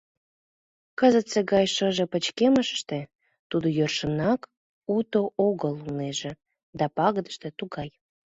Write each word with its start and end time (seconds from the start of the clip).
Кызытсе 0.99 1.39
гай 1.51 1.65
шыже 1.75 2.05
пычкемыште 2.11 2.99
тудо 3.49 3.67
йӧршынжак 3.77 4.41
уто 4.95 5.21
огыл 5.47 5.73
улнеже, 5.83 6.31
да 6.79 6.85
пагытше 6.97 7.49
тугай. 7.59 7.89